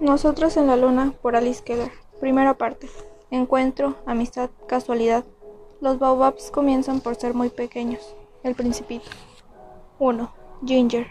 [0.00, 1.92] Nosotros en la luna, por Alice Keller.
[2.18, 2.88] Primera parte.
[3.30, 5.24] Encuentro, amistad, casualidad.
[5.80, 8.14] Los baobabs comienzan por ser muy pequeños.
[8.42, 9.08] El principito.
[10.00, 10.30] 1.
[10.66, 11.06] Ginger.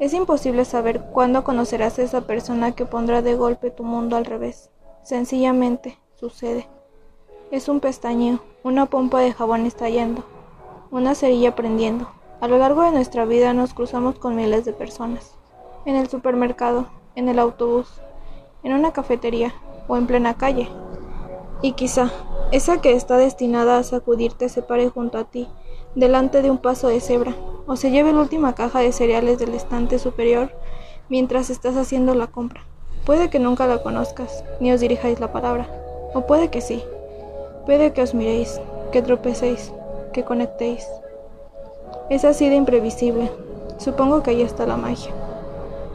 [0.00, 4.24] Es imposible saber cuándo conocerás a esa persona que pondrá de golpe tu mundo al
[4.24, 4.70] revés.
[5.02, 6.66] Sencillamente, sucede.
[7.50, 10.24] Es un pestañeo, una pompa de jabón estallando,
[10.90, 12.08] una cerilla prendiendo.
[12.40, 15.36] A lo largo de nuestra vida nos cruzamos con miles de personas.
[15.84, 18.00] En el supermercado, en el autobús,
[18.62, 19.54] en una cafetería
[19.88, 20.68] o en plena calle.
[21.62, 22.10] Y quizá
[22.52, 25.48] esa que está destinada a sacudirte se pare junto a ti,
[25.94, 27.34] delante de un paso de cebra,
[27.66, 30.52] o se lleve la última caja de cereales del estante superior
[31.08, 32.64] mientras estás haciendo la compra.
[33.06, 35.68] Puede que nunca la conozcas, ni os dirijáis la palabra,
[36.14, 36.82] o puede que sí.
[37.66, 38.60] Puede que os miréis,
[38.92, 39.72] que tropecéis,
[40.12, 40.86] que conectéis.
[42.10, 43.30] Es así de imprevisible.
[43.78, 45.12] Supongo que ahí está la magia.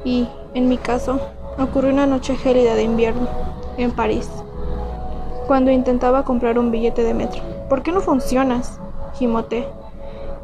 [0.04, 1.20] Y, en mi caso,
[1.58, 3.28] ocurrió una noche gélida de invierno,
[3.78, 4.30] en París,
[5.48, 7.42] cuando intentaba comprar un billete de metro.
[7.70, 8.80] ¿Por qué no funcionas?
[9.14, 9.68] gimoté,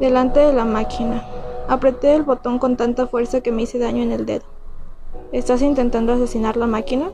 [0.00, 1.24] delante de la máquina.
[1.68, 4.44] Apreté el botón con tanta fuerza que me hice daño en el dedo.
[5.32, 7.10] ¿Estás intentando asesinar la máquina?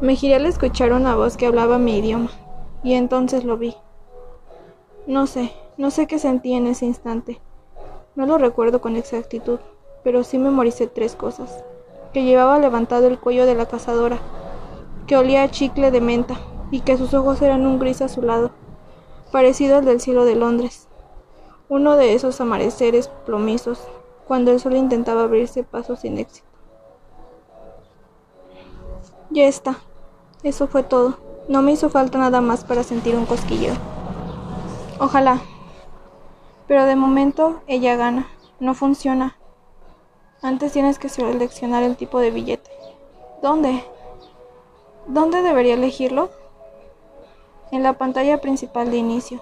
[0.00, 2.30] Me giré al escuchar una voz que hablaba mi idioma,
[2.82, 3.74] y entonces lo vi.
[5.06, 7.40] No sé, no sé qué sentí en ese instante.
[8.14, 9.58] No lo recuerdo con exactitud,
[10.08, 11.62] pero sí memoricé tres cosas.
[12.14, 14.16] Que llevaba levantado el cuello de la cazadora,
[15.06, 18.52] que olía a chicle de menta y que sus ojos eran un gris azulado,
[19.32, 20.88] parecido al del cielo de Londres.
[21.68, 23.86] Uno de esos amaneceres plomizos,
[24.26, 26.48] cuando el sol intentaba abrirse paso sin éxito.
[29.28, 29.76] Ya está.
[30.42, 31.18] Eso fue todo.
[31.48, 33.74] No me hizo falta nada más para sentir un cosquilleo.
[35.00, 35.42] Ojalá.
[36.66, 38.26] Pero de momento ella gana.
[38.58, 39.37] No funciona.
[40.40, 42.70] Antes tienes que seleccionar el tipo de billete.
[43.42, 43.82] ¿Dónde?
[45.08, 46.30] ¿Dónde debería elegirlo?
[47.72, 49.40] En la pantalla principal de inicio.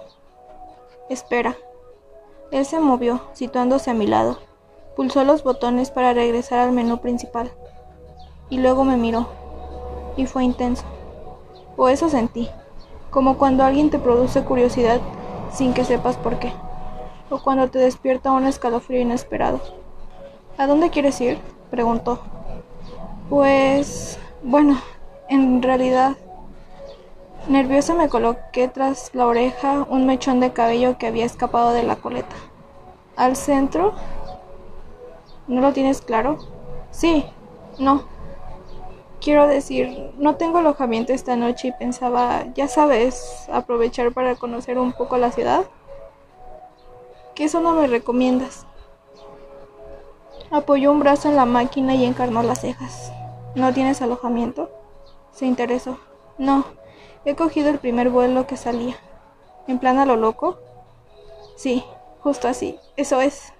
[1.10, 1.54] Espera.
[2.50, 4.38] Él se movió, situándose a mi lado.
[4.96, 7.52] Pulsó los botones para regresar al menú principal.
[8.48, 9.26] Y luego me miró.
[10.16, 10.84] Y fue intenso.
[11.76, 12.48] O eso sentí.
[13.10, 15.02] Como cuando alguien te produce curiosidad
[15.52, 16.54] sin que sepas por qué.
[17.28, 19.60] O cuando te despierta un escalofrío inesperado.
[20.58, 21.38] ¿A dónde quieres ir?
[21.70, 22.20] preguntó.
[23.28, 24.18] Pues...
[24.42, 24.80] bueno,
[25.28, 26.16] en realidad...
[27.48, 31.96] Nerviosa me coloqué tras la oreja un mechón de cabello que había escapado de la
[31.96, 32.34] coleta.
[33.14, 33.94] ¿Al centro?
[35.46, 36.38] ¿No lo tienes claro?
[36.90, 37.24] Sí,
[37.78, 38.02] no.
[39.20, 44.92] Quiero decir, no tengo alojamiento esta noche y pensaba, ya sabes, aprovechar para conocer un
[44.92, 45.66] poco la ciudad.
[47.34, 48.66] ¿Qué zona me recomiendas?
[50.50, 53.12] Apoyó un brazo en la máquina y encarnó las cejas.
[53.54, 54.70] ¿No tienes alojamiento?
[55.32, 55.98] Se interesó.
[56.38, 56.64] No,
[57.26, 58.94] He cogido el primer vuelo que salía.
[59.66, 60.58] ¿En plan a lo loco?
[61.56, 61.82] Sí,
[62.20, 62.78] justo así.
[62.96, 63.52] Eso es.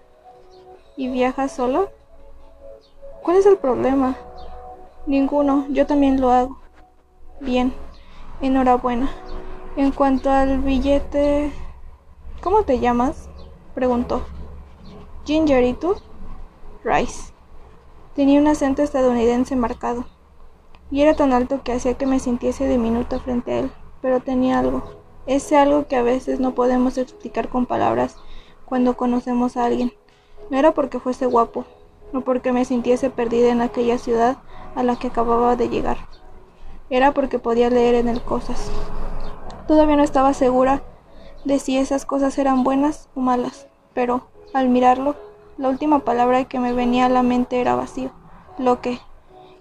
[0.97, 1.91] ¿Y viajas solo?
[3.25, 4.17] ¿Cuál es el problema?
[5.07, 5.67] Ninguno.
[5.69, 6.59] Yo también lo hago.
[7.41, 7.75] Bien.
[8.41, 9.11] Enhorabuena.
[9.77, 11.53] En cuanto al billete...
[12.41, 13.29] ¿Cómo te llamas?
[13.75, 14.23] preguntó.
[15.25, 15.97] Ginger, ¿y tú?
[16.87, 17.33] Rice.
[18.15, 20.05] Tenía un acento estadounidense marcado
[20.89, 24.61] y era tan alto que hacía que me sintiese diminuta frente a él, pero tenía
[24.61, 24.85] algo,
[25.27, 28.17] ese algo que a veces no podemos explicar con palabras
[28.67, 29.95] cuando conocemos a alguien.
[30.49, 31.65] No era porque fuese guapo,
[32.15, 34.37] o porque me sintiese perdida en aquella ciudad
[34.77, 35.97] a la que acababa de llegar.
[36.89, 38.71] Era porque podía leer en él cosas.
[39.67, 40.85] Todavía no estaba segura
[41.45, 45.17] de si esas cosas eran buenas o malas, pero, al mirarlo,
[45.59, 48.11] la última palabra que me venía a la mente era vacío,
[48.59, 48.99] lo que,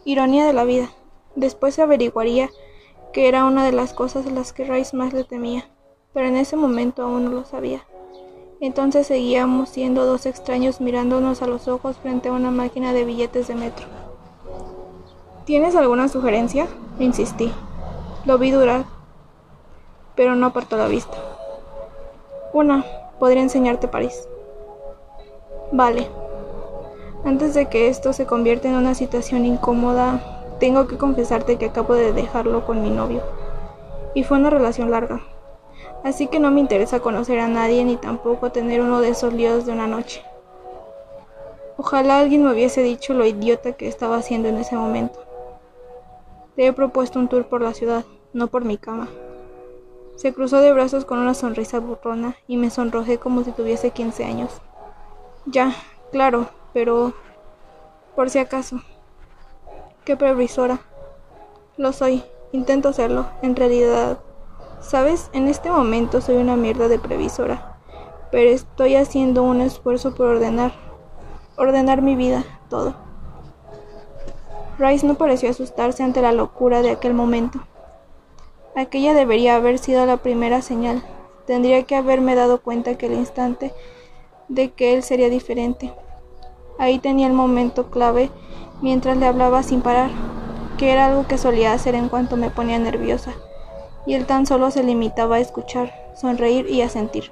[0.05, 0.89] ironía de la vida,
[1.35, 2.49] Después se averiguaría
[3.11, 5.65] que era una de las cosas a las que Rice más le temía,
[6.13, 7.83] pero en ese momento aún no lo sabía.
[8.61, 13.49] Entonces seguíamos siendo dos extraños mirándonos a los ojos frente a una máquina de billetes
[13.49, 13.85] de metro.
[15.43, 16.67] ¿Tienes alguna sugerencia?
[16.99, 17.51] Insistí.
[18.23, 18.85] Lo vi durar,
[20.15, 21.17] pero no apartó la vista.
[22.53, 22.85] Una,
[23.19, 24.27] podría enseñarte París.
[25.77, 26.07] Vale.
[27.25, 31.95] Antes de que esto se convierta en una situación incómoda, tengo que confesarte que acabo
[31.95, 33.21] de dejarlo con mi novio.
[34.13, 35.21] Y fue una relación larga.
[36.05, 39.65] Así que no me interesa conocer a nadie ni tampoco tener uno de esos líos
[39.65, 40.23] de una noche.
[41.75, 45.19] Ojalá alguien me hubiese dicho lo idiota que estaba haciendo en ese momento.
[46.55, 49.09] Te he propuesto un tour por la ciudad, no por mi cama.
[50.15, 54.23] Se cruzó de brazos con una sonrisa burrona y me sonrojé como si tuviese 15
[54.23, 54.61] años.
[55.45, 55.75] Ya,
[56.11, 57.13] claro, pero
[58.15, 58.81] por si acaso.
[60.03, 60.79] Qué previsora.
[61.77, 62.23] Lo soy.
[62.51, 63.27] Intento serlo.
[63.41, 64.19] En realidad,
[64.79, 65.29] ¿sabes?
[65.33, 67.77] En este momento soy una mierda de previsora.
[68.31, 70.73] Pero estoy haciendo un esfuerzo por ordenar.
[71.57, 72.95] Ordenar mi vida, todo.
[74.79, 77.59] Rice no pareció asustarse ante la locura de aquel momento.
[78.75, 81.03] Aquella debería haber sido la primera señal.
[81.45, 83.73] Tendría que haberme dado cuenta que el instante
[84.47, 85.93] de que él sería diferente.
[86.77, 88.29] Ahí tenía el momento clave
[88.81, 90.11] mientras le hablaba sin parar,
[90.77, 93.33] que era algo que solía hacer en cuanto me ponía nerviosa,
[94.05, 97.31] y él tan solo se limitaba a escuchar, sonreír y a sentir.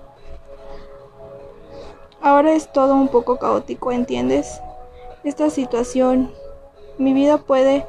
[2.21, 4.61] Ahora es todo un poco caótico, ¿entiendes?
[5.25, 6.31] Esta situación,
[6.97, 7.85] mi vida puede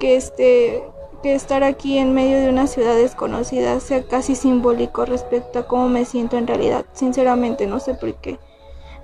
[0.00, 0.82] que esté
[1.22, 5.88] que estar aquí en medio de una ciudad desconocida sea casi simbólico respecto a cómo
[5.88, 6.84] me siento en realidad.
[6.92, 8.38] Sinceramente, no sé por qué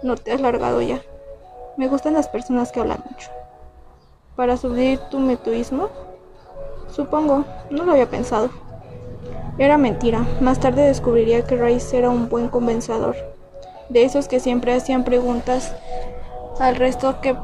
[0.02, 1.00] no te has largado ya.
[1.76, 3.30] Me gustan las personas que hablan mucho.
[4.34, 5.88] ¿Para subir tu metuismo?
[6.90, 8.50] Supongo, no lo había pensado.
[9.58, 10.26] Era mentira.
[10.40, 13.16] Más tarde descubriría que Rice era un buen convencedor.
[13.88, 15.74] De esos que siempre hacían preguntas
[16.58, 17.36] al resto que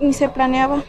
[0.00, 0.82] ni se planeaba.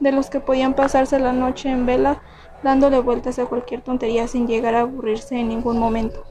[0.00, 2.22] De los que podían pasarse la noche en vela
[2.66, 6.24] dándole vueltas a cualquier tontería sin llegar a aburrirse en ningún momento.